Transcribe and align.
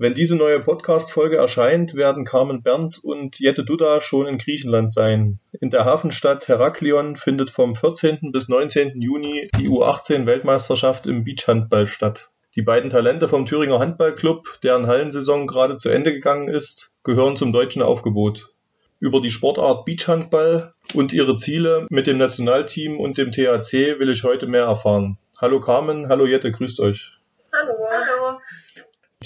Wenn 0.00 0.14
diese 0.14 0.36
neue 0.36 0.60
Podcast-Folge 0.60 1.38
erscheint, 1.38 1.96
werden 1.96 2.24
Carmen 2.24 2.62
Berndt 2.62 3.00
und 3.02 3.40
Jette 3.40 3.64
Duda 3.64 4.00
schon 4.00 4.28
in 4.28 4.38
Griechenland 4.38 4.94
sein. 4.94 5.40
In 5.60 5.70
der 5.70 5.84
Hafenstadt 5.84 6.46
Heraklion 6.46 7.16
findet 7.16 7.50
vom 7.50 7.74
14. 7.74 8.30
bis 8.30 8.48
19. 8.48 9.02
Juni 9.02 9.50
die 9.58 9.68
U18-Weltmeisterschaft 9.68 11.08
im 11.08 11.24
Beachhandball 11.24 11.88
statt. 11.88 12.28
Die 12.54 12.62
beiden 12.62 12.90
Talente 12.90 13.28
vom 13.28 13.44
Thüringer 13.44 13.80
Handballclub, 13.80 14.60
deren 14.62 14.86
Hallensaison 14.86 15.48
gerade 15.48 15.78
zu 15.78 15.88
Ende 15.88 16.12
gegangen 16.12 16.46
ist, 16.46 16.92
gehören 17.02 17.36
zum 17.36 17.52
deutschen 17.52 17.82
Aufgebot. 17.82 18.54
Über 19.00 19.20
die 19.20 19.32
Sportart 19.32 19.84
Beachhandball 19.84 20.74
und 20.94 21.12
ihre 21.12 21.34
Ziele 21.34 21.88
mit 21.90 22.06
dem 22.06 22.18
Nationalteam 22.18 23.00
und 23.00 23.18
dem 23.18 23.32
THC 23.32 23.98
will 23.98 24.10
ich 24.10 24.22
heute 24.22 24.46
mehr 24.46 24.66
erfahren. 24.66 25.18
Hallo 25.40 25.60
Carmen, 25.60 26.08
hallo 26.08 26.24
Jette, 26.24 26.52
grüßt 26.52 26.78
euch. 26.78 27.10
Hallo. 27.52 27.74
Hallo. 27.90 28.38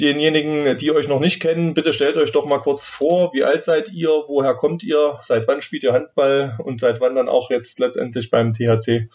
Denjenigen, 0.01 0.79
die 0.79 0.91
euch 0.91 1.07
noch 1.07 1.21
nicht 1.21 1.41
kennen, 1.41 1.75
bitte 1.75 1.93
stellt 1.93 2.17
euch 2.17 2.33
doch 2.33 2.47
mal 2.47 2.61
kurz 2.61 2.87
vor, 2.87 3.33
wie 3.35 3.45
alt 3.45 3.63
seid 3.63 3.91
ihr, 3.91 4.09
woher 4.09 4.55
kommt 4.55 4.83
ihr, 4.83 5.21
seit 5.23 5.47
wann 5.47 5.61
spielt 5.61 5.83
ihr 5.83 5.93
Handball 5.93 6.57
und 6.65 6.81
seit 6.81 7.01
wann 7.01 7.15
dann 7.15 7.29
auch 7.29 7.51
jetzt 7.51 7.79
letztendlich 7.79 8.31
beim 8.31 8.55
THC? 8.55 9.11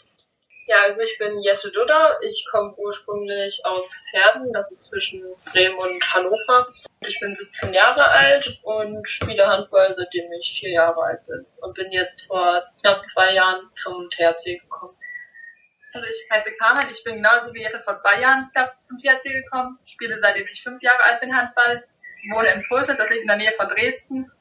Ja, 0.68 0.76
also 0.86 1.00
ich 1.00 1.18
bin 1.18 1.42
Jette 1.42 1.72
Dudder. 1.72 2.18
Ich 2.22 2.46
komme 2.52 2.76
ursprünglich 2.76 3.62
aus 3.64 3.98
Pferden, 4.12 4.52
das 4.52 4.70
ist 4.70 4.84
zwischen 4.84 5.24
Bremen 5.54 5.78
und 5.78 6.14
Hannover. 6.14 6.68
Ich 7.08 7.18
bin 7.22 7.34
17 7.34 7.74
Jahre 7.74 8.10
alt 8.10 8.60
und 8.64 9.08
spiele 9.08 9.48
Handball, 9.48 9.96
seitdem 9.98 10.30
ich 10.34 10.60
vier 10.60 10.72
Jahre 10.72 11.02
alt 11.02 11.26
bin. 11.26 11.46
Und 11.62 11.74
bin 11.74 11.94
jetzt 11.94 12.28
vor 12.28 12.64
knapp 12.82 13.06
zwei 13.06 13.34
Jahren 13.34 13.70
zum 13.76 14.10
THC 14.10 14.60
gekommen. 14.60 14.97
Also 15.98 16.10
ich 16.10 16.30
heiße 16.32 16.52
Carmen, 16.60 16.88
ich 16.92 17.04
bin 17.04 17.16
genauso 17.16 17.54
wie 17.54 17.62
Jette 17.62 17.80
vor 17.80 17.98
zwei 17.98 18.22
Jahren 18.22 18.52
zum 18.84 18.98
THC 18.98 19.24
gekommen, 19.24 19.80
spiele 19.86 20.20
seitdem 20.22 20.46
ich 20.52 20.62
fünf 20.62 20.82
Jahre 20.84 21.04
alt 21.10 21.20
bin 21.22 21.36
Handball, 21.36 21.84
wohne 22.32 22.50
in 22.50 22.64
Pulses, 22.68 22.98
das 22.98 23.10
liegt 23.10 23.22
in 23.22 23.28
der 23.28 23.38
Nähe 23.38 23.52
von 23.54 23.68
Dresden. 23.68 24.32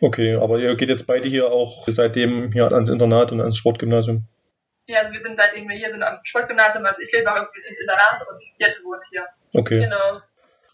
Okay, 0.00 0.36
aber 0.36 0.58
ihr 0.58 0.76
geht 0.76 0.90
jetzt 0.90 1.06
beide 1.06 1.28
hier 1.28 1.50
auch 1.50 1.86
seitdem 1.88 2.52
hier 2.52 2.70
ans 2.70 2.90
Internat 2.90 3.32
und 3.32 3.40
ans 3.40 3.56
Sportgymnasium? 3.56 4.28
Ja, 4.86 5.00
also 5.00 5.12
wir 5.12 5.22
sind 5.22 5.38
seitdem 5.38 5.68
wir 5.68 5.76
hier 5.76 5.90
sind 5.90 6.02
am 6.02 6.18
Sportgymnasium, 6.22 6.84
also 6.84 7.00
ich 7.00 7.10
lebe 7.12 7.30
auch 7.32 7.36
ins 7.36 7.80
Internat 7.80 8.26
und 8.30 8.42
Jette 8.58 8.84
wohnt 8.84 9.02
hier. 9.10 9.26
Okay. 9.54 9.80
Genau. 9.80 10.20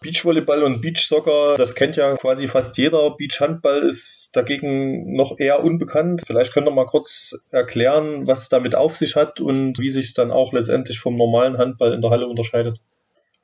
Beachvolleyball 0.05 0.63
und 0.63 0.83
Beachsoccer, 0.83 1.57
das 1.57 1.75
kennt 1.75 1.97
ja 1.97 2.15
quasi 2.17 2.47
fast 2.47 2.77
jeder. 2.77 3.17
Beachhandball 3.17 3.79
ist 3.79 4.37
dagegen 4.37 5.17
noch 5.17 5.39
eher 5.39 5.65
unbekannt. 5.65 6.23
Vielleicht 6.27 6.53
könnt 6.53 6.69
ihr 6.69 6.73
mal 6.73 6.85
kurz 6.85 7.35
erklären, 7.51 8.27
was 8.27 8.43
es 8.43 8.49
damit 8.51 8.77
auf 8.77 8.97
sich 8.97 9.17
hat 9.17 9.41
und 9.41 9.79
wie 9.79 9.91
sich 9.91 10.09
es 10.09 10.15
dann 10.15 10.31
auch 10.31 10.53
letztendlich 10.53 11.01
vom 11.01 11.17
normalen 11.17 11.57
Handball 11.57 11.95
in 11.95 12.03
der 12.03 12.11
Halle 12.11 12.27
unterscheidet. 12.27 12.81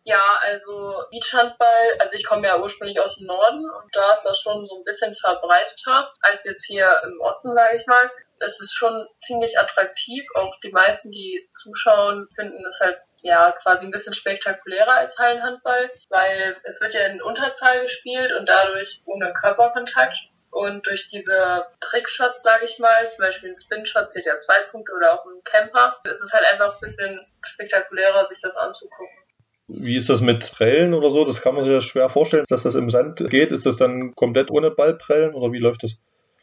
Ja, 0.03 0.21
also 0.43 1.03
Beachhandball, 1.11 1.99
also 1.99 2.15
ich 2.15 2.25
komme 2.25 2.47
ja 2.47 2.61
ursprünglich 2.61 3.01
aus 3.01 3.17
dem 3.17 3.27
Norden 3.27 3.63
und 3.83 3.95
da 3.95 4.13
ist 4.13 4.25
das 4.25 4.39
schon 4.39 4.67
so 4.67 4.79
ein 4.79 4.85
bisschen 4.85 5.15
verbreiteter 5.15 6.11
als 6.21 6.45
jetzt 6.45 6.67
hier 6.67 6.89
im 7.05 7.21
Osten, 7.21 7.55
sage 7.55 7.77
ich 7.77 7.87
mal. 7.87 8.11
Es 8.39 8.61
ist 8.61 8.75
schon 8.75 9.07
ziemlich 9.23 9.59
attraktiv. 9.59 10.25
Auch 10.35 10.59
die 10.63 10.73
meisten, 10.73 11.11
die 11.11 11.49
zuschauen, 11.55 12.29
finden 12.35 12.65
es 12.67 12.81
halt 12.81 12.99
ja 13.23 13.53
quasi 13.53 13.85
ein 13.85 13.91
bisschen 13.91 14.15
spektakulärer 14.15 14.97
als 14.97 15.19
Hallenhandball, 15.19 15.91
weil 16.09 16.57
es 16.65 16.81
wird 16.81 16.95
ja 16.95 17.07
in 17.07 17.23
Unterzahl 17.23 17.83
gespielt 17.83 18.33
und 18.39 18.49
dadurch 18.49 19.03
ohne 19.05 19.33
Körperkontakt. 19.33 20.17
Und 20.53 20.85
durch 20.87 21.09
diese 21.09 21.67
Trickshots, 21.81 22.43
sage 22.43 22.65
ich 22.65 22.79
mal, 22.81 23.09
zum 23.11 23.25
Beispiel 23.25 23.51
ein 23.51 23.57
Spin-Shot 23.57 24.11
zählt 24.11 24.27
ja 24.27 24.37
zwei 24.39 24.61
Punkte 24.73 24.93
oder 24.93 25.15
auch 25.15 25.25
ein 25.25 25.41
Camper, 25.45 25.97
ist 26.05 26.21
es 26.21 26.33
halt 26.33 26.45
einfach 26.53 26.75
ein 26.75 26.81
bisschen 26.81 27.25
spektakulärer, 27.43 28.27
sich 28.27 28.41
das 28.43 28.57
anzugucken. 28.57 29.17
Wie 29.69 29.97
ist 29.97 30.09
das 30.09 30.21
mit 30.21 30.51
Prellen 30.51 30.95
oder 30.95 31.11
so? 31.11 31.25
Das 31.25 31.41
kann 31.41 31.55
man 31.55 31.63
sich 31.63 31.73
ja 31.73 31.81
schwer 31.81 32.09
vorstellen, 32.09 32.45
dass 32.49 32.65
das 32.65 32.75
im 32.75 32.91
Sand 32.91 33.25
geht. 33.31 33.53
Ist 33.53 33.67
das 33.67 33.77
dann 33.77 34.17
komplett 34.17 34.51
ohne 34.51 34.73
Ballprellen 34.73 35.35
oder 35.35 35.53
wie 35.53 35.61
läuft 35.61 35.85
das? 35.85 35.93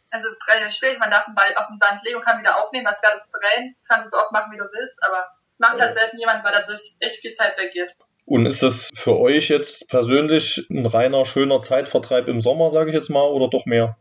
Also 0.10 0.30
Prellen 0.46 0.66
ist 0.66 0.78
schwierig, 0.78 1.00
man 1.00 1.12
darf 1.12 1.26
den 1.26 1.36
Ball 1.36 1.54
auf 1.58 1.68
den 1.68 1.78
Sand 1.82 2.02
legen 2.06 2.16
und 2.16 2.24
kann 2.24 2.40
wieder 2.40 2.64
aufnehmen, 2.64 2.86
das 2.86 3.02
wäre 3.04 3.14
das 3.14 3.30
Prellen. 3.30 3.76
Das 3.78 3.88
kannst 3.90 4.06
du 4.08 4.12
so 4.16 4.24
oft 4.24 4.32
machen, 4.32 4.54
wie 4.54 4.58
du 4.58 4.64
willst, 4.64 5.04
aber 5.04 5.28
das 5.58 5.70
macht 5.70 5.80
halt 5.80 5.98
selten 5.98 6.18
jemand, 6.18 6.44
weil 6.44 6.54
dadurch 6.54 6.96
echt 7.00 7.22
viel 7.22 7.36
Zeit 7.36 7.58
weggeht. 7.58 7.96
Und 8.26 8.46
ist 8.46 8.62
das 8.62 8.90
für 8.94 9.18
euch 9.18 9.50
jetzt 9.50 9.88
persönlich 9.88 10.68
ein 10.70 10.86
reiner, 10.86 11.26
schöner 11.26 11.62
Zeitvertreib 11.62 12.28
im 12.28 12.42
Sommer, 12.42 12.70
sage 12.70 12.90
ich 12.90 12.96
jetzt 12.96 13.10
mal, 13.10 13.24
oder 13.24 13.50
doch 13.50 13.66
mehr? 13.66 13.98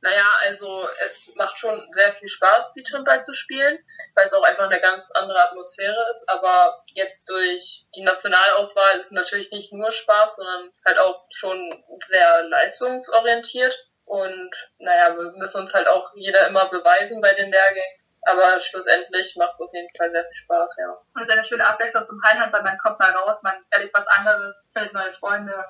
Naja, 0.00 0.26
also 0.46 0.88
es 1.04 1.32
macht 1.36 1.58
schon 1.58 1.78
sehr 1.92 2.12
viel 2.12 2.28
Spaß, 2.28 2.74
Beachhandball 2.74 3.22
zu 3.22 3.34
spielen, 3.34 3.78
weil 4.14 4.26
es 4.26 4.32
auch 4.32 4.42
einfach 4.42 4.64
eine 4.64 4.80
ganz 4.80 5.10
andere 5.12 5.38
Atmosphäre 5.48 6.08
ist. 6.10 6.28
Aber 6.28 6.82
jetzt 6.94 7.28
durch 7.28 7.86
die 7.94 8.02
Nationalauswahl 8.02 8.98
ist 8.98 9.06
es 9.06 9.12
natürlich 9.12 9.52
nicht 9.52 9.72
nur 9.72 9.92
Spaß, 9.92 10.36
sondern 10.36 10.72
halt 10.84 10.98
auch 10.98 11.24
schon 11.30 11.84
sehr 12.08 12.42
leistungsorientiert. 12.48 13.78
Und 14.04 14.50
naja, 14.78 15.14
wir 15.14 15.30
müssen 15.38 15.60
uns 15.60 15.72
halt 15.72 15.86
auch 15.86 16.10
jeder 16.16 16.48
immer 16.48 16.68
beweisen 16.68 17.20
bei 17.20 17.34
den 17.34 17.52
Lehrgängen. 17.52 18.01
Aber 18.24 18.60
schlussendlich 18.60 19.34
macht 19.36 19.54
es 19.54 19.60
auf 19.60 19.70
jeden 19.72 19.88
Fall 19.96 20.10
sehr 20.10 20.24
viel 20.24 20.36
Spaß, 20.36 20.76
ja. 20.78 20.90
Und 21.14 21.22
es 21.22 21.26
ist 21.26 21.32
eine 21.32 21.44
schöne 21.44 21.66
Abwechslung 21.66 22.06
zum 22.06 22.22
Hallenhandball. 22.22 22.62
Man 22.62 22.78
kommt 22.78 22.98
mal 22.98 23.10
raus, 23.10 23.40
man 23.42 23.54
erlebt 23.70 23.94
was 23.94 24.06
anderes, 24.06 24.68
findet 24.72 24.92
neue 24.92 25.12
Freunde. 25.12 25.64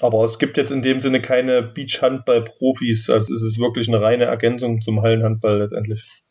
Aber 0.00 0.24
es 0.24 0.38
gibt 0.38 0.56
jetzt 0.56 0.70
in 0.70 0.82
dem 0.82 1.00
Sinne 1.00 1.20
keine 1.20 1.62
Beachhandball-Profis. 1.62 3.10
Also 3.10 3.34
es 3.34 3.42
ist 3.42 3.58
wirklich 3.58 3.88
eine 3.88 4.00
reine 4.00 4.24
Ergänzung 4.24 4.80
zum 4.80 5.02
Hallenhandball 5.02 5.58
letztendlich. 5.58 6.22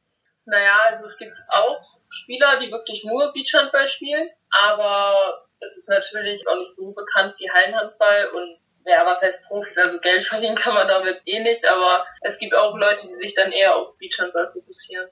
Naja, 0.46 0.80
also 0.90 1.06
es 1.06 1.18
gibt 1.18 1.36
auch 1.50 1.80
Spieler, 2.10 2.58
die 2.58 2.72
wirklich 2.72 3.04
nur 3.06 3.32
Beachhandball 3.32 3.88
spielen. 3.88 4.30
Aber 4.50 5.46
es 5.60 5.78
ist 5.78 5.90
natürlich 5.90 6.42
auch 6.48 6.58
nicht 6.58 6.76
so 6.76 6.92
bekannt 6.92 7.36
wie 7.38 7.50
Hallenhandball 7.50 8.30
und 8.34 8.58
ja, 8.86 9.06
was 9.06 9.22
heißt 9.22 9.44
Profis? 9.46 9.78
Also 9.78 10.00
Geld 10.00 10.24
verdienen 10.28 10.56
kann 10.56 10.74
man 10.74 10.88
damit 10.88 11.22
eh 11.26 11.40
nicht, 11.40 11.68
aber 11.70 12.04
es 12.22 12.40
gibt 12.40 12.56
auch 12.56 12.76
Leute, 12.78 13.08
die 13.08 13.16
sich 13.16 13.36
dann 13.36 13.52
eher 13.52 13.76
auf 13.76 13.98
Beachhandball 14.00 14.52
fokussieren. 14.52 15.08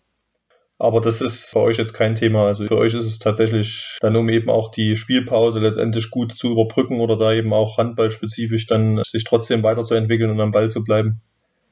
Aber 0.81 1.01
das 1.01 1.21
ist 1.21 1.51
für 1.51 1.59
euch 1.59 1.77
jetzt 1.77 1.93
kein 1.93 2.15
Thema. 2.15 2.47
Also 2.47 2.65
für 2.65 2.77
euch 2.77 2.93
ist 2.93 3.05
es 3.05 3.19
tatsächlich 3.19 3.97
dann, 3.99 4.15
um 4.15 4.29
eben 4.29 4.49
auch 4.49 4.71
die 4.71 4.95
Spielpause 4.95 5.59
letztendlich 5.59 6.09
gut 6.09 6.33
zu 6.37 6.51
überbrücken 6.53 7.01
oder 7.01 7.17
da 7.17 7.33
eben 7.33 7.53
auch 7.53 7.77
handballspezifisch 7.77 8.65
dann 8.65 9.03
sich 9.03 9.25
trotzdem 9.25 9.61
weiterzuentwickeln 9.61 10.31
und 10.31 10.39
am 10.39 10.51
Ball 10.51 10.71
zu 10.71 10.81
bleiben. 10.81 11.21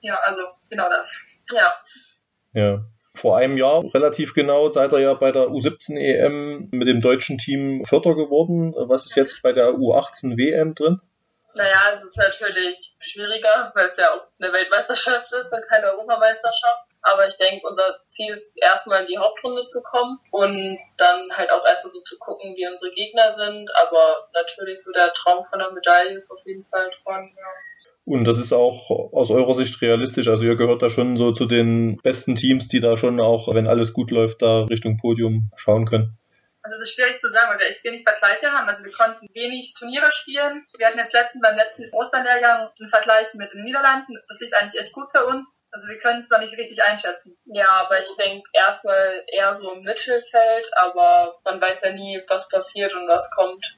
Ja, 0.02 0.20
also 0.24 0.42
genau 0.70 0.90
das. 0.90 1.10
Ja. 1.54 1.74
Ja. 2.52 2.86
Vor 3.14 3.38
einem 3.38 3.58
Jahr 3.58 3.82
relativ 3.94 4.34
genau 4.34 4.70
seid 4.72 4.92
ihr 4.92 5.00
ja 5.00 5.14
bei 5.14 5.32
der 5.32 5.48
U17 5.48 5.98
EM 5.98 6.68
mit 6.72 6.90
dem 6.90 7.00
deutschen 7.00 7.38
Team 7.38 7.86
Vierter 7.86 8.14
geworden. 8.14 8.74
Was 8.76 9.06
ist 9.06 9.16
jetzt 9.16 9.42
bei 9.42 9.54
der 9.54 9.70
U18 9.70 10.38
WM 10.38 10.76
drin? 10.76 11.00
Naja, 11.56 11.94
es 11.96 12.04
ist 12.04 12.18
natürlich 12.18 12.96
schwieriger, 13.00 13.72
weil 13.74 13.88
es 13.88 13.98
ja 13.98 14.12
auch 14.12 14.28
eine 14.40 14.54
Weltmeisterschaft 14.54 15.34
ist 15.34 15.52
und 15.52 15.68
keine 15.68 15.88
Europameisterschaft. 15.88 16.87
Aber 17.12 17.28
ich 17.28 17.38
denke, 17.38 17.66
unser 17.66 18.00
Ziel 18.08 18.34
ist 18.34 18.62
erstmal 18.62 19.02
in 19.02 19.08
die 19.08 19.18
Hauptrunde 19.18 19.66
zu 19.68 19.82
kommen 19.82 20.20
und 20.32 20.78
dann 20.98 21.30
halt 21.32 21.52
auch 21.52 21.66
erstmal 21.66 21.92
so 21.92 22.02
zu 22.02 22.18
gucken, 22.20 22.56
wie 22.56 22.68
unsere 22.68 22.92
Gegner 22.92 23.32
sind. 23.32 23.70
Aber 23.76 24.28
natürlich 24.34 24.84
so 24.84 24.92
der 24.92 25.14
Traum 25.14 25.46
von 25.46 25.60
der 25.60 25.72
Medaille 25.72 26.18
ist 26.18 26.32
auf 26.32 26.40
jeden 26.46 26.66
Fall 26.66 26.90
dran. 27.04 27.32
Ja. 27.36 27.44
Und 28.06 28.24
das 28.24 28.38
ist 28.38 28.54
auch 28.54 28.90
aus 29.12 29.32
eurer 29.32 29.54
Sicht 29.54 29.82
realistisch. 29.82 30.28
Also 30.30 30.46
ihr 30.46 30.56
gehört 30.56 30.82
da 30.82 30.90
schon 30.90 31.18
so 31.18 31.34
zu 31.34 31.46
den 31.46 31.98
besten 31.98 32.36
Teams, 32.36 32.68
die 32.70 32.80
da 32.80 32.96
schon 32.96 33.20
auch, 33.20 33.54
wenn 33.54 33.68
alles 33.68 33.94
gut 33.94 34.12
läuft, 34.12 34.42
da 34.42 34.64
Richtung 34.64 34.98
Podium 34.98 35.52
schauen 35.58 35.86
können. 35.86 36.18
Also 36.62 36.78
es 36.78 36.84
ist 36.84 36.96
schwierig 36.96 37.20
zu 37.20 37.30
sagen, 37.30 37.50
weil 37.50 37.60
wir 37.60 37.68
echt 37.68 37.84
wenig 37.84 38.04
Vergleiche 38.04 38.52
haben. 38.52 38.68
Also 38.68 38.84
wir 38.84 38.92
konnten 38.92 39.28
wenig 39.34 39.74
Turniere 39.78 40.10
spielen. 40.12 40.66
Wir 40.78 40.88
hatten 40.88 41.00
jetzt 41.00 41.14
letzten, 41.14 41.42
beim 41.42 41.56
letzten 41.56 41.90
Osterlehrgang 41.94 42.70
einen 42.80 42.90
Vergleich 42.90 43.34
mit 43.36 43.54
den 43.54 43.64
Niederlanden. 43.64 44.18
Das 44.28 44.40
lief 44.40 44.52
eigentlich 44.54 44.82
echt 44.82 44.94
gut 44.94 45.12
für 45.12 45.26
uns. 45.26 45.46
Also 45.78 45.90
wir 45.90 46.00
können 46.00 46.24
es 46.24 46.30
noch 46.32 46.40
nicht 46.40 46.58
richtig 46.58 46.84
einschätzen. 46.84 47.38
Ja, 47.46 47.70
aber 47.70 48.02
ich 48.02 48.10
denke 48.16 48.50
erstmal 48.52 49.24
eher 49.28 49.54
so 49.54 49.72
im 49.74 49.84
Mittelfeld, 49.84 50.68
aber 50.76 51.38
man 51.44 51.62
weiß 51.62 51.82
ja 51.82 51.92
nie, 51.92 52.20
was 52.28 52.50
passiert 52.50 52.92
und 52.96 53.08
was 53.08 53.30
kommt. 53.30 53.77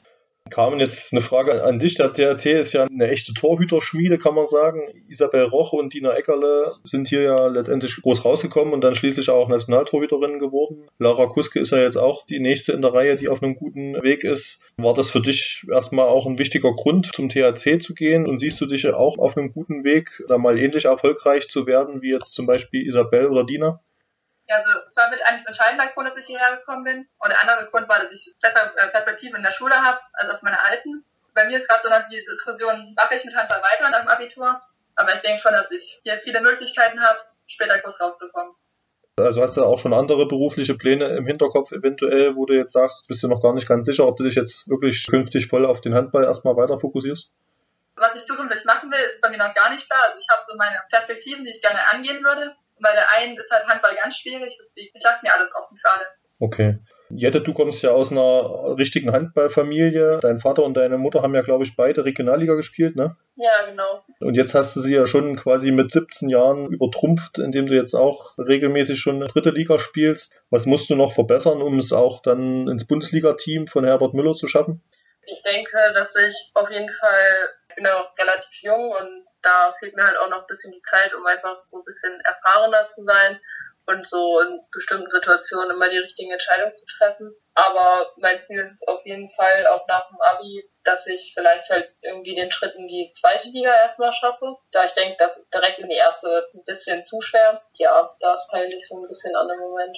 Carmen, 0.50 0.80
jetzt 0.80 1.14
eine 1.14 1.22
Frage 1.22 1.64
an 1.64 1.80
dich. 1.80 1.96
Der 1.96 2.14
THC 2.14 2.60
ist 2.60 2.74
ja 2.74 2.86
eine 2.86 3.10
echte 3.10 3.34
Torhüterschmiede, 3.34 4.18
kann 4.18 4.36
man 4.36 4.46
sagen. 4.46 4.82
Isabel 5.08 5.44
Roche 5.44 5.76
und 5.76 5.94
Dina 5.94 6.16
Eckerle 6.16 6.72
sind 6.84 7.08
hier 7.08 7.22
ja 7.22 7.48
letztendlich 7.48 8.02
groß 8.02 8.26
rausgekommen 8.26 8.74
und 8.74 8.82
dann 8.82 8.96
schließlich 8.96 9.30
auch 9.30 9.50
Nationaltorhüterinnen 9.50 10.40
geworden. 10.40 10.88
Lara 10.98 11.28
Kuske 11.28 11.60
ist 11.60 11.72
ja 11.72 11.80
jetzt 11.80 11.98
auch 11.98 12.26
die 12.26 12.40
nächste 12.40 12.74
in 12.74 12.82
der 12.82 12.94
Reihe, 12.94 13.16
die 13.16 13.30
auf 13.30 13.42
einem 13.42 13.56
guten 13.56 13.94
Weg 14.02 14.24
ist. 14.24 14.60
War 14.78 14.94
das 14.94 15.10
für 15.10 15.22
dich 15.22 15.66
erstmal 15.72 16.08
auch 16.08 16.26
ein 16.26 16.40
wichtiger 16.40 16.74
Grund, 16.74 17.12
zum 17.14 17.30
THC 17.30 17.80
zu 17.82 17.94
gehen? 17.94 18.28
Und 18.28 18.40
siehst 18.40 18.60
du 18.62 18.66
dich 18.66 18.88
auch 18.94 19.18
auf 19.18 19.38
einem 19.38 19.52
guten 19.52 19.84
Weg, 19.84 20.24
da 20.28 20.38
mal 20.38 20.60
ähnlich 20.60 20.86
erfolgreich 20.86 21.48
zu 21.50 21.66
werden, 21.68 22.02
wie 22.02 22.12
jetzt 22.12 22.34
zum 22.34 22.46
Beispiel 22.46 22.88
Isabel 22.88 23.28
oder 23.28 23.44
Dina? 23.44 23.82
Also 24.50 24.72
es 24.90 24.98
war 24.98 25.10
mit 25.10 25.26
einem 25.26 25.46
entscheidender 25.46 25.88
Grund, 25.88 26.10
dass 26.10 26.18
ich 26.18 26.26
hierher 26.26 26.58
gekommen 26.58 26.84
bin. 26.84 27.08
Und 27.20 27.30
der 27.30 27.42
andere 27.42 27.70
Grund 27.70 27.88
war, 27.88 28.00
dass 28.00 28.12
ich 28.12 28.34
besser 28.42 28.74
äh, 28.76 28.88
Perspektiven 28.90 29.38
in 29.38 29.44
der 29.44 29.52
Schule 29.52 29.76
habe, 29.76 30.00
als 30.14 30.30
auf 30.32 30.42
meiner 30.42 30.66
alten. 30.66 31.06
Bei 31.34 31.46
mir 31.46 31.60
ist 31.60 31.68
gerade 31.68 31.82
so 31.84 31.90
noch 31.90 32.08
die 32.10 32.24
Diskussion, 32.26 32.94
mache 32.96 33.16
ich 33.16 33.24
mit 33.26 33.36
Handball 33.36 33.62
weiter 33.62 33.90
nach 33.90 34.02
dem 34.02 34.08
Abitur. 34.08 34.60
Aber 34.96 35.14
ich 35.14 35.22
denke 35.22 35.42
schon, 35.42 35.54
dass 35.54 35.72
ich 35.72 36.00
hier 36.04 36.18
viele 36.18 36.42
Möglichkeiten 36.42 37.02
habe, 37.02 37.20
später 37.48 37.80
kurz 37.80 38.00
rauszukommen. 38.00 38.56
Also 39.18 39.42
hast 39.42 39.58
du 39.58 39.64
auch 39.64 39.80
schon 39.80 39.94
andere 39.94 40.28
berufliche 40.28 40.76
Pläne 40.76 41.16
im 41.18 41.26
Hinterkopf 41.26 41.72
eventuell, 41.72 42.36
wo 42.36 42.46
du 42.46 42.54
jetzt 42.54 42.74
sagst, 42.74 43.08
bist 43.08 43.22
du 43.24 43.28
noch 43.28 43.42
gar 43.42 43.54
nicht 43.54 43.68
ganz 43.68 43.86
sicher, 43.86 44.08
ob 44.08 44.18
du 44.18 44.24
dich 44.24 44.36
jetzt 44.36 44.70
wirklich 44.70 45.08
künftig 45.08 45.48
voll 45.48 45.66
auf 45.66 45.82
den 45.82 45.94
Handball 45.94 46.24
erstmal 46.24 46.56
weiter 46.56 46.80
fokussierst? 46.80 47.32
Was 47.96 48.16
ich 48.16 48.26
zukünftig 48.26 48.64
machen 48.66 48.90
will, 48.92 49.00
ist 49.10 49.22
bei 49.22 49.30
mir 49.30 49.38
noch 49.38 49.54
gar 49.54 49.70
nicht 49.72 49.90
klar. 49.90 50.02
Also 50.08 50.20
ich 50.20 50.28
habe 50.30 50.42
so 50.48 50.56
meine 50.56 50.78
Perspektiven, 50.90 51.44
die 51.44 51.52
ich 51.52 51.62
gerne 51.62 51.80
angehen 51.92 52.24
würde. 52.24 52.56
Bei 52.82 52.94
der 52.94 53.12
einen 53.16 53.38
ist 53.38 53.52
halt 53.52 53.68
Handball 53.68 53.96
ganz 53.96 54.18
schwierig, 54.18 54.58
deswegen 54.60 54.92
ich 54.96 55.04
lasse 55.04 55.20
mir 55.24 55.34
alles 55.34 55.54
offen 55.56 55.78
gerade. 55.82 56.06
Okay. 56.40 56.80
Jette, 57.10 57.42
du 57.42 57.54
kommst 57.54 57.82
ja 57.84 57.90
aus 57.90 58.12
einer 58.12 58.78
richtigen 58.78 59.12
Handballfamilie. 59.12 60.20
Dein 60.22 60.40
Vater 60.40 60.64
und 60.64 60.76
deine 60.76 60.98
Mutter 60.98 61.22
haben 61.22 61.36
ja, 61.36 61.42
glaube 61.42 61.64
ich, 61.64 61.76
beide 61.76 62.06
Regionalliga 62.06 62.54
gespielt, 62.54 62.96
ne? 62.96 63.18
Ja, 63.36 63.66
genau. 63.68 64.06
Und 64.22 64.36
jetzt 64.36 64.54
hast 64.54 64.76
du 64.76 64.80
sie 64.80 64.96
ja 64.96 65.06
schon 65.06 65.36
quasi 65.36 65.72
mit 65.72 65.92
17 65.92 66.30
Jahren 66.30 66.68
übertrumpft, 66.68 67.40
indem 67.40 67.66
du 67.66 67.74
jetzt 67.74 67.96
auch 67.96 68.38
regelmäßig 68.38 69.00
schon 69.00 69.20
dritte 69.22 69.50
Liga 69.50 69.80
spielst. 69.80 70.40
Was 70.50 70.66
musst 70.66 70.90
du 70.90 70.96
noch 70.96 71.14
verbessern, 71.14 71.62
um 71.62 71.80
es 71.80 71.92
auch 71.94 72.22
dann 72.22 72.68
ins 72.68 72.86
Bundesliga-Team 72.86 73.68
von 73.68 73.84
Herbert 73.84 74.14
Müller 74.14 74.36
zu 74.36 74.48
schaffen? 74.48 74.84
Ich 75.26 75.42
denke, 75.42 75.78
dass 75.94 76.16
ich 76.16 76.52
auf 76.54 76.70
jeden 76.70 76.92
Fall, 76.92 77.50
ich 77.70 77.76
bin 77.76 77.86
ja 77.86 78.00
auch 78.00 78.18
relativ 78.18 78.62
jung 78.62 78.92
und 78.92 79.26
da 79.42 79.74
fehlt 79.80 79.96
mir 79.96 80.06
halt 80.06 80.18
auch 80.18 80.30
noch 80.30 80.42
ein 80.42 80.48
bisschen 80.48 80.72
die 80.72 80.82
Zeit, 80.82 81.14
um 81.14 81.26
einfach 81.26 81.64
so 81.66 81.78
ein 81.78 81.86
bisschen 81.86 82.20
erfahrener 82.22 82.88
zu 82.88 83.04
sein 83.04 83.40
und 83.90 84.08
so 84.08 84.40
in 84.42 84.60
bestimmten 84.72 85.10
Situationen 85.10 85.72
immer 85.72 85.90
die 85.90 85.98
richtigen 85.98 86.32
Entscheidungen 86.32 86.76
zu 86.76 86.86
treffen. 86.98 87.36
Aber 87.56 88.14
mein 88.18 88.40
Ziel 88.40 88.60
ist 88.60 88.74
es 88.74 88.88
auf 88.88 89.04
jeden 89.06 89.32
Fall 89.32 89.66
auch 89.68 89.86
nach 89.88 90.08
dem 90.08 90.22
Abi, 90.22 90.70
dass 90.84 91.08
ich 91.08 91.34
vielleicht 91.34 91.70
halt 91.70 91.92
irgendwie 92.02 92.36
den 92.36 92.52
Schritt 92.52 92.76
in 92.76 92.88
die 92.88 93.12
zweite 93.12 93.50
Liga 93.50 93.72
erstmal 93.72 94.14
schaffe. 94.14 94.58
Da 94.72 94.86
ich 94.86 94.94
denke, 94.94 95.18
dass 95.18 95.44
direkt 95.50 95.80
in 95.80 95.90
die 95.90 95.96
erste 95.96 96.28
wird 96.28 96.54
ein 96.54 96.64
bisschen 96.66 97.04
zu 97.06 97.20
schwer. 97.22 97.62
Ja, 97.74 98.16
da 98.20 98.34
ist 98.34 98.48
peinlich 98.50 98.88
so 98.88 98.96
ein 99.02 99.08
bisschen 99.08 99.36
an 99.36 99.48
dem 99.48 99.60
Moment. 99.60 99.98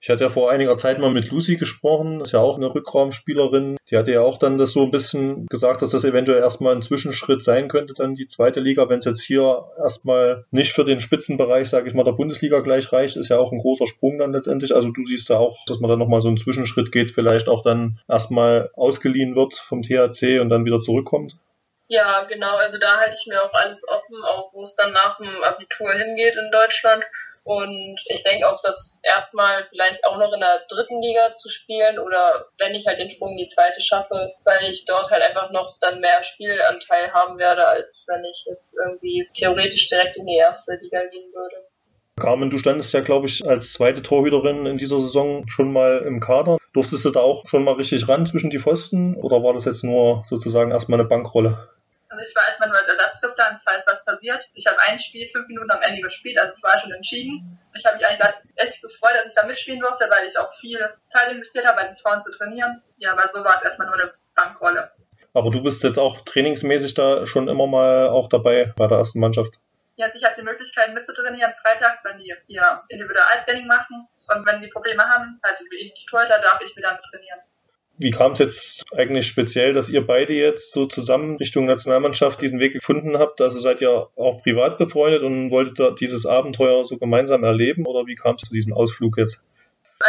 Ich 0.00 0.10
hatte 0.10 0.24
ja 0.24 0.30
vor 0.30 0.50
einiger 0.50 0.76
Zeit 0.76 1.00
mal 1.00 1.10
mit 1.10 1.30
Lucy 1.30 1.56
gesprochen, 1.56 2.20
ist 2.20 2.32
ja 2.32 2.38
auch 2.38 2.56
eine 2.56 2.72
Rückraumspielerin. 2.72 3.76
Die 3.90 3.96
hatte 3.96 4.12
ja 4.12 4.20
auch 4.20 4.38
dann 4.38 4.56
das 4.56 4.72
so 4.72 4.82
ein 4.82 4.92
bisschen 4.92 5.46
gesagt, 5.46 5.82
dass 5.82 5.90
das 5.90 6.04
eventuell 6.04 6.40
erstmal 6.40 6.74
ein 6.74 6.82
Zwischenschritt 6.82 7.42
sein 7.42 7.68
könnte, 7.68 7.94
dann 7.94 8.14
die 8.14 8.28
zweite 8.28 8.60
Liga. 8.60 8.88
Wenn 8.88 9.00
es 9.00 9.06
jetzt 9.06 9.22
hier 9.22 9.64
erstmal 9.76 10.44
nicht 10.52 10.72
für 10.72 10.84
den 10.84 11.00
Spitzenbereich, 11.00 11.68
sage 11.68 11.88
ich 11.88 11.94
mal, 11.94 12.04
der 12.04 12.12
Bundesliga 12.12 12.60
gleich 12.60 12.92
reicht, 12.92 13.16
ist 13.16 13.28
ja 13.28 13.38
auch 13.38 13.50
ein 13.50 13.58
großer 13.58 13.88
Sprung 13.88 14.18
dann 14.18 14.32
letztendlich. 14.32 14.72
Also 14.72 14.90
du 14.90 15.04
siehst 15.04 15.30
da 15.30 15.38
auch, 15.38 15.56
dass 15.66 15.80
man 15.80 15.90
dann 15.90 15.98
nochmal 15.98 16.20
so 16.20 16.28
einen 16.28 16.38
Zwischenschritt 16.38 16.92
geht, 16.92 17.10
vielleicht 17.10 17.48
auch 17.48 17.64
dann 17.64 17.98
erstmal 18.08 18.70
ausgeliehen 18.74 19.34
wird 19.34 19.56
vom 19.56 19.82
THC 19.82 20.38
und 20.38 20.48
dann 20.48 20.64
wieder 20.64 20.80
zurückkommt. 20.80 21.36
Ja, 21.88 22.24
genau. 22.24 22.54
Also 22.56 22.78
da 22.78 22.98
halte 22.98 23.16
ich 23.18 23.26
mir 23.26 23.42
auch 23.42 23.54
alles 23.54 23.82
offen, 23.88 24.22
auch 24.22 24.52
wo 24.52 24.62
es 24.62 24.76
dann 24.76 24.92
nach 24.92 25.16
dem 25.16 25.42
Abitur 25.42 25.90
hingeht 25.92 26.36
in 26.36 26.50
Deutschland. 26.52 27.02
Und 27.48 27.98
ich 28.10 28.22
denke 28.24 28.46
auch, 28.46 28.60
dass 28.60 29.00
erstmal 29.02 29.66
vielleicht 29.70 30.04
auch 30.04 30.18
noch 30.18 30.34
in 30.34 30.40
der 30.40 30.66
dritten 30.68 31.00
Liga 31.00 31.32
zu 31.32 31.48
spielen 31.48 31.98
oder 31.98 32.44
wenn 32.58 32.74
ich 32.74 32.86
halt 32.86 32.98
den 32.98 33.08
Sprung 33.08 33.30
in 33.30 33.38
die 33.38 33.46
zweite 33.46 33.80
schaffe, 33.80 34.34
weil 34.44 34.68
ich 34.68 34.84
dort 34.84 35.10
halt 35.10 35.22
einfach 35.22 35.50
noch 35.50 35.78
dann 35.80 36.00
mehr 36.00 36.22
Spielanteil 36.22 37.10
haben 37.14 37.38
werde, 37.38 37.66
als 37.66 38.04
wenn 38.06 38.22
ich 38.26 38.44
jetzt 38.44 38.76
irgendwie 38.76 39.26
theoretisch 39.34 39.88
direkt 39.88 40.18
in 40.18 40.26
die 40.26 40.36
erste 40.36 40.74
Liga 40.74 41.00
gehen 41.06 41.32
würde. 41.32 41.64
Carmen, 42.20 42.50
du 42.50 42.58
standest 42.58 42.92
ja, 42.92 43.00
glaube 43.00 43.28
ich, 43.28 43.48
als 43.48 43.72
zweite 43.72 44.02
Torhüterin 44.02 44.66
in 44.66 44.76
dieser 44.76 45.00
Saison 45.00 45.48
schon 45.48 45.72
mal 45.72 46.02
im 46.06 46.20
Kader. 46.20 46.58
Durftest 46.74 47.06
du 47.06 47.10
da 47.10 47.20
auch 47.20 47.48
schon 47.48 47.64
mal 47.64 47.74
richtig 47.74 48.08
ran 48.08 48.26
zwischen 48.26 48.50
die 48.50 48.58
Pfosten 48.58 49.16
oder 49.16 49.42
war 49.42 49.54
das 49.54 49.64
jetzt 49.64 49.84
nur 49.84 50.22
sozusagen 50.26 50.70
erstmal 50.70 51.00
eine 51.00 51.08
Bankrolle? 51.08 51.70
Also 52.10 52.24
ich 52.24 52.34
war 52.34 52.46
erstmal 52.46 52.68
nur 52.70 52.78
als 52.78 52.88
Ersatzkapitän, 52.88 53.60
falls 53.62 53.86
was 53.86 54.04
passiert. 54.04 54.48
Ich 54.54 54.66
habe 54.66 54.78
ein 54.80 54.98
Spiel 54.98 55.28
fünf 55.28 55.46
Minuten 55.46 55.70
am 55.70 55.82
Ende 55.82 56.00
gespielt, 56.00 56.38
also 56.38 56.54
es 56.54 56.62
war 56.62 56.78
schon 56.78 56.92
entschieden. 56.92 57.58
Ich 57.74 57.84
habe 57.84 57.96
mich 57.96 58.06
eigentlich 58.06 58.20
echt 58.56 58.82
gefreut, 58.82 59.14
dass 59.14 59.28
ich 59.28 59.34
da 59.34 59.46
mitspielen 59.46 59.80
durfte, 59.80 60.08
weil 60.08 60.26
ich 60.26 60.38
auch 60.38 60.52
viel 60.52 60.78
Zeit 61.12 61.30
investiert 61.30 61.66
habe, 61.66 61.76
bei 61.76 61.86
den 61.86 61.96
Frauen 61.96 62.22
zu 62.22 62.30
trainieren. 62.30 62.82
Ja, 62.96 63.12
aber 63.12 63.30
so 63.32 63.44
war 63.44 63.58
es 63.58 63.64
erstmal 63.64 63.88
nur 63.88 64.00
eine 64.00 64.12
Bankrolle. 64.34 64.90
Aber 65.34 65.50
du 65.50 65.62
bist 65.62 65.84
jetzt 65.84 65.98
auch 65.98 66.22
trainingsmäßig 66.22 66.94
da 66.94 67.26
schon 67.26 67.48
immer 67.48 67.66
mal 67.66 68.08
auch 68.08 68.28
dabei 68.28 68.72
bei 68.76 68.86
der 68.86 68.98
ersten 68.98 69.20
Mannschaft? 69.20 69.54
Ja, 69.96 70.06
also 70.06 70.16
ich 70.18 70.24
habe 70.24 70.34
die 70.36 70.42
Möglichkeit 70.42 70.94
mitzutrainieren 70.94 71.52
freitags, 71.52 72.02
wenn 72.04 72.18
die 72.18 72.32
ihr 72.46 72.82
Individualscanning 72.88 73.66
machen. 73.66 74.08
Und 74.28 74.46
wenn 74.46 74.62
die 74.62 74.68
Probleme 74.68 75.02
haben, 75.02 75.38
also 75.42 75.64
wie 75.70 75.92
ich 75.92 76.06
Torhüter, 76.06 76.38
darf 76.40 76.60
ich 76.64 76.76
wieder 76.76 76.92
mit 76.92 77.02
trainieren. 77.02 77.40
Wie 78.00 78.12
kam 78.12 78.32
es 78.32 78.38
jetzt 78.38 78.84
eigentlich 78.96 79.26
speziell, 79.26 79.72
dass 79.72 79.88
ihr 79.88 80.06
beide 80.06 80.32
jetzt 80.32 80.72
so 80.72 80.86
zusammen 80.86 81.36
Richtung 81.36 81.66
Nationalmannschaft 81.66 82.40
diesen 82.40 82.60
Weg 82.60 82.72
gefunden 82.72 83.18
habt? 83.18 83.40
Also 83.40 83.58
seid 83.58 83.80
ihr 83.80 84.08
auch 84.14 84.40
privat 84.42 84.78
befreundet 84.78 85.22
und 85.22 85.50
wolltet 85.50 86.00
dieses 86.00 86.24
Abenteuer 86.24 86.84
so 86.84 86.96
gemeinsam 86.96 87.42
erleben 87.42 87.86
oder 87.86 88.06
wie 88.06 88.14
kam 88.14 88.36
es 88.36 88.42
zu 88.42 88.54
diesem 88.54 88.72
Ausflug 88.72 89.18
jetzt? 89.18 89.44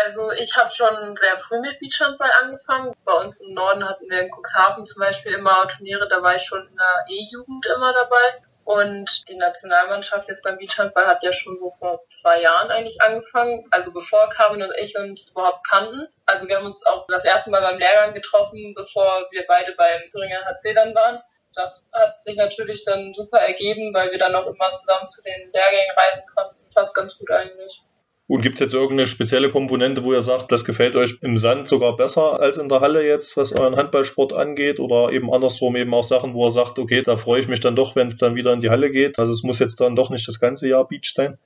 Also 0.06 0.30
ich 0.32 0.56
habe 0.56 0.70
schon 0.70 1.16
sehr 1.18 1.36
früh 1.38 1.60
mit 1.62 1.80
Beachhandball 1.80 2.30
angefangen. 2.44 2.94
Bei 3.06 3.14
uns 3.14 3.42
im 3.42 3.56
Norden 3.56 3.84
hatten 3.84 4.08
wir 4.08 4.22
in 4.22 4.30
Cuxhaven 4.30 4.86
zum 4.86 5.00
Beispiel 5.00 5.34
immer 5.34 5.68
Turniere, 5.68 6.08
da 6.08 6.22
war 6.22 6.36
ich 6.36 6.44
schon 6.44 6.62
in 6.62 6.76
der 6.76 7.06
E-Jugend 7.10 7.66
immer 7.76 7.92
dabei. 7.92 8.44
Und 8.70 9.28
die 9.28 9.36
Nationalmannschaft 9.36 10.28
jetzt 10.28 10.44
beim 10.44 10.60
Beachhandball 10.60 11.08
hat 11.08 11.24
ja 11.24 11.34
schon 11.34 11.58
so 11.58 11.74
vor 11.80 12.06
zwei 12.12 12.40
Jahren 12.40 12.70
eigentlich 12.70 13.02
angefangen, 13.02 13.66
also 13.72 13.92
bevor 13.92 14.30
Carmen 14.30 14.62
und 14.62 14.72
ich 14.78 14.96
uns 14.96 15.28
überhaupt 15.28 15.68
kannten. 15.68 16.08
Also 16.28 16.48
wir 16.48 16.58
haben 16.58 16.68
uns 16.68 16.86
auch 16.86 17.08
das 17.08 17.26
erste 17.26 17.50
Mal 17.50 17.62
beim 17.62 17.80
Lehrgang 17.80 18.14
getroffen, 18.14 18.76
bevor 18.76 19.26
wir 19.32 19.44
beide 19.48 19.74
beim 19.74 20.02
Thüringer 20.12 20.46
HC 20.46 20.76
dann 20.76 20.94
waren. 20.94 21.20
Das 21.56 21.88
hat 21.92 22.24
sich 22.24 22.36
natürlich 22.36 22.84
dann 22.86 23.12
super 23.16 23.40
ergeben, 23.40 23.92
weil 23.92 24.12
wir 24.12 24.20
dann 24.20 24.36
auch 24.36 24.46
immer 24.46 24.70
zusammen 24.70 25.08
zu 25.08 25.24
den 25.24 25.52
Lehrgängen 25.52 25.96
reisen 25.98 26.24
konnten. 26.36 26.56
Passt 26.76 26.94
ganz 26.94 27.18
gut 27.18 27.32
eigentlich. 27.32 27.82
Und 28.30 28.42
gibt 28.44 28.58
es 28.58 28.60
jetzt 28.60 28.76
irgendeine 28.76 29.08
spezielle 29.08 29.50
Komponente, 29.50 30.04
wo 30.04 30.14
ihr 30.14 30.22
sagt, 30.22 30.52
das 30.52 30.64
gefällt 30.64 30.96
euch 30.96 31.18
im 31.22 31.40
Sand 31.40 31.68
sogar 31.68 31.98
besser 31.98 32.40
als 32.40 32.58
in 32.58 32.70
der 32.70 32.80
Halle 32.80 33.04
jetzt, 33.04 33.36
was 33.38 33.54
euren 33.54 33.76
Handballsport 33.76 34.34
angeht? 34.34 34.80
Oder 34.80 35.12
eben 35.12 35.34
andersrum 35.34 35.76
eben 35.76 35.92
auch 35.96 36.04
Sachen, 36.04 36.36
wo 36.36 36.46
ihr 36.46 36.52
sagt, 36.52 36.78
okay, 36.78 37.02
da 37.02 37.18
freue 37.18 37.42
ich 37.42 37.48
mich 37.48 37.60
dann 37.60 37.76
doch, 37.76 37.96
wenn 37.96 38.10
es 38.10 38.20
dann 38.20 38.36
wieder 38.36 38.54
in 38.54 38.62
die 38.62 38.70
Halle 38.70 38.92
geht. 38.92 39.18
Also 39.18 39.34
es 39.34 39.42
muss 39.42 39.58
jetzt 39.58 39.82
dann 39.82 39.96
doch 39.96 40.12
nicht 40.12 40.28
das 40.28 40.40
ganze 40.40 40.70
Jahr 40.70 40.88
Beach 40.88 41.12
sein. 41.12 41.40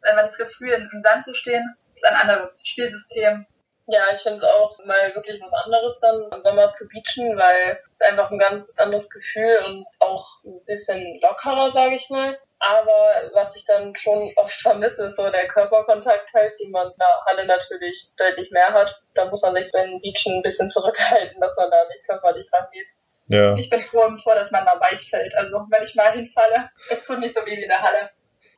Einfach 0.00 0.28
das 0.28 0.38
Gefühl, 0.38 0.70
im 0.70 1.02
Sand 1.02 1.26
zu 1.26 1.34
stehen, 1.34 1.74
ist 1.94 2.04
ein 2.06 2.14
anderes 2.14 2.58
Spielsystem. 2.64 3.44
Ja, 3.86 4.02
ich 4.14 4.20
finde 4.20 4.38
es 4.38 4.44
auch 4.44 4.78
mal 4.84 5.14
wirklich 5.14 5.40
was 5.42 5.52
anderes 5.52 5.98
dann 6.00 6.30
im 6.32 6.42
Sommer 6.42 6.70
zu 6.70 6.86
beachen, 6.88 7.36
weil 7.36 7.80
es 7.94 8.00
einfach 8.00 8.30
ein 8.30 8.38
ganz 8.38 8.70
anderes 8.76 9.10
Gefühl 9.10 9.58
und 9.66 9.86
auch 9.98 10.36
ein 10.44 10.64
bisschen 10.66 11.20
lockerer, 11.20 11.70
sage 11.70 11.96
ich 11.96 12.08
mal. 12.08 12.38
Aber 12.60 13.30
was 13.34 13.56
ich 13.56 13.64
dann 13.64 13.96
schon 13.96 14.32
oft 14.36 14.54
vermisse, 14.54 15.06
ist 15.06 15.16
so 15.16 15.28
der 15.28 15.48
Körperkontakt 15.48 16.32
halt, 16.32 16.52
den 16.60 16.70
man 16.70 16.86
in 16.92 16.96
der 16.96 17.24
Halle 17.26 17.44
natürlich 17.44 18.08
deutlich 18.16 18.52
mehr 18.52 18.72
hat. 18.72 19.00
Da 19.14 19.24
muss 19.24 19.42
man 19.42 19.56
sich 19.56 19.72
beim 19.72 20.00
Beachen 20.00 20.36
ein 20.36 20.42
bisschen 20.42 20.70
zurückhalten, 20.70 21.40
dass 21.40 21.56
man 21.56 21.70
da 21.72 21.84
nicht 21.88 22.06
körperlich 22.06 22.46
rangeht. 22.52 22.86
Ja. 23.26 23.54
Ich 23.56 23.68
bin 23.68 23.80
froh 23.80 24.04
im 24.04 24.18
Tor, 24.18 24.36
dass 24.36 24.52
man 24.52 24.64
da 24.64 24.78
weich 24.80 25.10
fällt. 25.10 25.34
Also 25.34 25.66
wenn 25.70 25.82
ich 25.82 25.96
mal 25.96 26.12
hinfalle, 26.12 26.70
es 26.88 27.02
tut 27.02 27.18
nicht 27.18 27.34
so 27.34 27.40
weh 27.40 27.56
wie 27.56 27.64
in 27.64 27.68
der 27.68 27.82
Halle. 27.82 28.10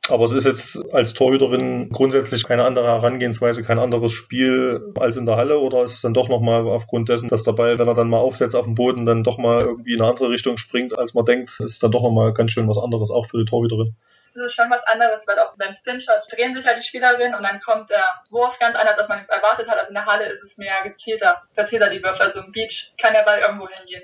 Aber 0.07 0.25
es 0.25 0.33
ist 0.33 0.45
jetzt 0.45 0.93
als 0.93 1.13
Torhüterin 1.13 1.89
grundsätzlich 1.89 2.43
keine 2.43 2.63
andere 2.63 2.87
Herangehensweise, 2.87 3.63
kein 3.63 3.79
anderes 3.79 4.11
Spiel 4.11 4.93
als 4.99 5.17
in 5.17 5.25
der 5.25 5.35
Halle 5.35 5.59
oder 5.59 5.83
ist 5.83 5.93
es 5.93 6.01
dann 6.01 6.13
doch 6.13 6.29
nochmal 6.29 6.67
aufgrund 6.67 7.09
dessen, 7.09 7.27
dass 7.27 7.43
der 7.43 7.53
Ball, 7.53 7.79
wenn 7.79 7.87
er 7.87 7.95
dann 7.95 8.09
mal 8.09 8.19
aufsetzt 8.19 8.55
auf 8.55 8.65
dem 8.65 8.75
Boden, 8.75 9.05
dann 9.05 9.23
doch 9.23 9.39
mal 9.39 9.61
irgendwie 9.61 9.93
in 9.93 10.01
eine 10.01 10.11
andere 10.11 10.29
Richtung 10.29 10.57
springt, 10.57 10.97
als 10.97 11.15
man 11.15 11.25
denkt, 11.25 11.59
ist 11.59 11.81
dann 11.81 11.91
doch 11.91 12.03
nochmal 12.03 12.33
ganz 12.33 12.51
schön 12.51 12.69
was 12.69 12.77
anderes, 12.77 13.09
auch 13.09 13.25
für 13.25 13.39
die 13.39 13.45
Torhüterin. 13.45 13.95
Das 14.35 14.45
ist 14.45 14.53
schon 14.53 14.69
was 14.69 14.83
anderes, 14.85 15.25
weil 15.27 15.39
auch 15.39 15.55
beim 15.57 15.73
Spinshot 15.73 16.21
drehen 16.29 16.53
sich 16.55 16.65
ja 16.65 16.75
die 16.75 16.83
Spielerinnen 16.83 17.35
und 17.35 17.43
dann 17.43 17.61
kommt 17.61 17.89
der 17.89 18.03
Wurf 18.29 18.59
ganz 18.59 18.75
anders, 18.75 18.99
als 18.99 19.07
man 19.07 19.25
erwartet 19.29 19.69
hat. 19.69 19.77
Also 19.77 19.87
in 19.87 19.95
der 19.95 20.05
Halle 20.05 20.25
ist 20.25 20.43
es 20.43 20.57
mehr 20.57 20.83
gezielter, 20.83 21.43
gezielter 21.55 21.89
die 21.89 22.03
Würfe. 22.03 22.21
Also 22.21 22.39
im 22.39 22.51
Beach 22.51 22.93
kann 23.01 23.13
der 23.13 23.23
Ball 23.23 23.39
irgendwo 23.39 23.67
hingehen. 23.69 24.03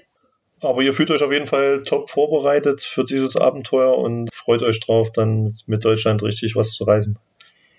Aber 0.61 0.81
ihr 0.81 0.93
fühlt 0.93 1.09
euch 1.11 1.23
auf 1.23 1.31
jeden 1.31 1.47
Fall 1.47 1.83
top 1.83 2.09
vorbereitet 2.09 2.81
für 2.81 3.03
dieses 3.03 3.35
Abenteuer 3.35 3.97
und 3.97 4.33
freut 4.33 4.61
euch 4.61 4.79
drauf, 4.79 5.11
dann 5.11 5.57
mit 5.65 5.83
Deutschland 5.83 6.21
richtig 6.21 6.55
was 6.55 6.73
zu 6.73 6.83
reisen. 6.83 7.17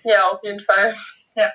Ja, 0.03 0.29
auf 0.29 0.43
jeden 0.43 0.61
Fall. 0.61 0.93
Ja. 1.35 1.51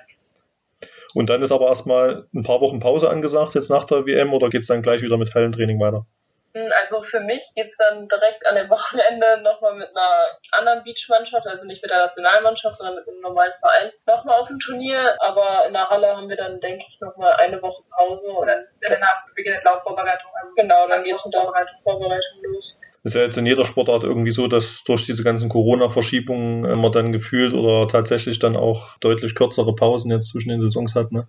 Und 1.13 1.29
dann 1.29 1.41
ist 1.41 1.51
aber 1.51 1.67
erstmal 1.67 2.27
ein 2.33 2.43
paar 2.43 2.61
Wochen 2.61 2.79
Pause 2.79 3.09
angesagt 3.09 3.55
jetzt 3.55 3.69
nach 3.69 3.85
der 3.85 4.05
WM 4.05 4.33
oder 4.33 4.49
geht 4.49 4.61
es 4.61 4.67
dann 4.67 4.81
gleich 4.81 5.01
wieder 5.01 5.17
mit 5.17 5.33
Hallentraining 5.33 5.79
weiter? 5.79 6.05
Also 6.53 7.03
für 7.03 7.19
mich 7.19 7.43
geht's 7.55 7.77
dann 7.77 8.07
direkt 8.07 8.45
an 8.47 8.55
dem 8.55 8.69
Wochenende 8.69 9.41
nochmal 9.43 9.75
mit 9.75 9.89
einer 9.89 10.09
anderen 10.51 10.83
Beachmannschaft, 10.83 11.45
also 11.45 11.65
nicht 11.65 11.81
mit 11.81 11.91
der 11.91 11.99
Nationalmannschaft, 11.99 12.77
sondern 12.77 12.95
mit 12.95 13.07
einem 13.07 13.21
normalen 13.21 13.53
Verein, 13.59 13.91
nochmal 14.07 14.39
auf 14.39 14.49
ein 14.49 14.59
Turnier. 14.59 15.15
Aber 15.19 15.65
in 15.67 15.73
der 15.73 15.89
Halle 15.89 16.15
haben 16.15 16.27
wir 16.27 16.37
dann, 16.37 16.59
denke 16.59 16.83
ich, 16.87 16.99
nochmal 16.99 17.33
eine 17.33 17.61
Woche 17.61 17.83
Pause. 17.95 18.29
Und 18.29 18.47
dann 18.47 18.65
danach 18.81 19.25
beginnt 19.35 19.63
Laufvorbereitung. 19.63 20.31
Also 20.41 20.53
genau, 20.55 20.87
dann 20.87 21.03
geht's 21.03 21.23
mit 21.23 21.33
der 21.33 21.41
Vorbereitung 21.83 22.43
los. 22.43 22.77
ist 23.03 23.15
ja 23.15 23.21
jetzt 23.21 23.37
in 23.37 23.45
jeder 23.45 23.65
Sportart 23.65 24.03
irgendwie 24.03 24.31
so, 24.31 24.47
dass 24.47 24.83
durch 24.83 25.05
diese 25.05 25.23
ganzen 25.23 25.49
Corona-Verschiebungen 25.49 26.81
man 26.81 26.91
dann 26.91 27.11
gefühlt 27.11 27.53
oder 27.53 27.87
tatsächlich 27.87 28.39
dann 28.39 28.57
auch 28.57 28.97
deutlich 28.99 29.35
kürzere 29.35 29.75
Pausen 29.75 30.11
jetzt 30.11 30.31
zwischen 30.31 30.49
den 30.49 30.61
Saisons 30.61 30.95
hat, 30.95 31.11
ne? 31.11 31.27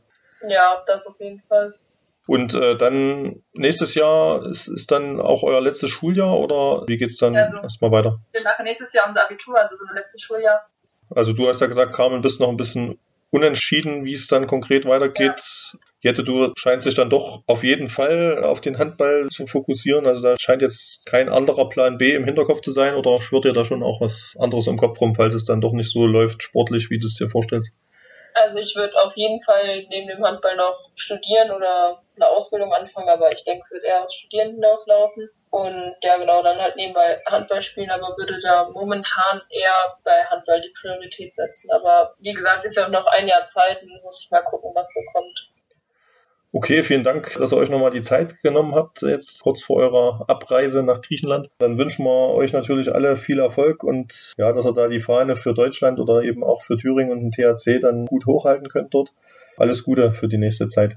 Ja, 0.48 0.82
das 0.86 1.06
auf 1.06 1.20
jeden 1.20 1.42
Fall. 1.48 1.74
Und 2.26 2.54
äh, 2.54 2.76
dann 2.76 3.42
nächstes 3.52 3.94
Jahr 3.94 4.44
ist, 4.46 4.68
ist 4.68 4.90
dann 4.90 5.20
auch 5.20 5.42
euer 5.42 5.60
letztes 5.60 5.90
Schuljahr 5.90 6.38
oder 6.38 6.84
wie 6.86 6.96
geht's 6.96 7.16
dann 7.16 7.34
Ja, 7.34 7.50
so. 7.50 7.58
erstmal 7.58 7.90
weiter? 7.90 8.20
Wir 8.32 8.42
machen 8.42 8.64
nächstes 8.64 8.92
Jahr 8.92 9.08
unser 9.08 9.24
Abitur, 9.24 9.58
also 9.58 9.74
unser 9.80 9.94
letztes 9.94 10.22
Schuljahr. 10.22 10.66
Also 11.14 11.32
du 11.32 11.48
hast 11.48 11.60
ja 11.60 11.66
gesagt, 11.66 11.94
Carmen, 11.94 12.20
bist 12.20 12.38
noch 12.40 12.48
ein 12.48 12.56
bisschen 12.56 12.98
unentschieden, 13.30 14.04
wie 14.04 14.12
es 14.12 14.26
dann 14.28 14.46
konkret 14.46 14.86
weitergeht. 14.86 15.40
Jette, 16.02 16.24
du 16.24 16.52
scheinst 16.56 16.86
dich 16.86 16.94
dann 16.94 17.10
doch 17.10 17.42
auf 17.46 17.62
jeden 17.62 17.88
Fall 17.88 18.42
auf 18.44 18.60
den 18.60 18.78
Handball 18.78 19.28
zu 19.28 19.46
fokussieren. 19.46 20.06
Also 20.06 20.22
da 20.22 20.36
scheint 20.38 20.62
jetzt 20.62 21.06
kein 21.06 21.28
anderer 21.28 21.68
Plan 21.68 21.98
B 21.98 22.14
im 22.14 22.24
Hinterkopf 22.24 22.60
zu 22.62 22.72
sein 22.72 22.94
oder 22.94 23.20
schwirrt 23.20 23.44
dir 23.44 23.52
da 23.52 23.64
schon 23.64 23.82
auch 23.82 24.00
was 24.00 24.36
anderes 24.38 24.66
im 24.66 24.76
Kopf 24.78 25.00
rum, 25.00 25.14
falls 25.14 25.34
es 25.34 25.44
dann 25.44 25.60
doch 25.60 25.72
nicht 25.72 25.92
so 25.92 26.06
läuft 26.06 26.42
sportlich, 26.42 26.90
wie 26.90 26.98
du 26.98 27.06
es 27.06 27.16
dir 27.16 27.28
vorstellst? 27.28 27.72
Also 28.34 28.56
ich 28.58 28.74
würde 28.76 28.94
auf 29.02 29.16
jeden 29.16 29.42
Fall 29.42 29.84
neben 29.90 30.06
dem 30.08 30.24
Handball 30.24 30.56
noch 30.56 30.90
studieren 30.94 31.50
oder 31.50 32.00
eine 32.20 32.30
Ausbildung 32.30 32.72
anfangen, 32.72 33.08
aber 33.08 33.32
ich 33.32 33.44
denke, 33.44 33.62
es 33.64 33.72
wird 33.72 33.84
eher 33.84 34.04
aufs 34.04 34.14
Studieren 34.14 34.52
hinauslaufen. 34.54 35.28
Und 35.50 35.96
ja, 36.02 36.16
genau, 36.16 36.42
dann 36.42 36.60
halt 36.60 36.76
nebenbei 36.76 37.20
Handball 37.26 37.60
spielen, 37.60 37.90
aber 37.90 38.16
würde 38.16 38.38
da 38.40 38.68
momentan 38.70 39.42
eher 39.50 39.98
bei 40.04 40.22
Handball 40.24 40.60
die 40.60 40.72
Priorität 40.80 41.34
setzen. 41.34 41.70
Aber 41.72 42.14
wie 42.20 42.34
gesagt, 42.34 42.64
ist 42.64 42.76
ja 42.76 42.86
auch 42.86 42.90
noch 42.90 43.06
ein 43.06 43.26
Jahr 43.26 43.46
Zeit 43.46 43.82
und 43.82 44.02
muss 44.04 44.22
ich 44.24 44.30
mal 44.30 44.42
gucken, 44.42 44.70
was 44.74 44.92
so 44.92 45.00
kommt. 45.12 45.50
Okay, 46.52 46.82
vielen 46.82 47.04
Dank, 47.04 47.34
dass 47.34 47.52
ihr 47.52 47.58
euch 47.58 47.70
nochmal 47.70 47.92
die 47.92 48.02
Zeit 48.02 48.42
genommen 48.42 48.74
habt, 48.74 49.02
jetzt 49.02 49.40
kurz 49.40 49.62
vor 49.62 49.76
eurer 49.76 50.24
Abreise 50.26 50.82
nach 50.82 51.00
Griechenland. 51.00 51.48
Dann 51.58 51.78
wünschen 51.78 52.04
wir 52.04 52.34
euch 52.34 52.52
natürlich 52.52 52.92
alle 52.92 53.16
viel 53.16 53.38
Erfolg 53.38 53.84
und 53.84 54.34
ja, 54.36 54.52
dass 54.52 54.66
ihr 54.66 54.72
da 54.72 54.88
die 54.88 54.98
Fahne 54.98 55.36
für 55.36 55.54
Deutschland 55.54 56.00
oder 56.00 56.22
eben 56.22 56.42
auch 56.42 56.62
für 56.62 56.76
Thüringen 56.76 57.12
und 57.12 57.20
den 57.20 57.30
THC 57.30 57.78
dann 57.80 58.06
gut 58.06 58.26
hochhalten 58.26 58.68
könnt 58.68 58.94
dort. 58.94 59.12
Alles 59.58 59.84
Gute 59.84 60.12
für 60.12 60.26
die 60.26 60.38
nächste 60.38 60.66
Zeit. 60.66 60.96